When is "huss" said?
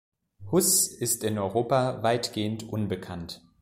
0.51-0.87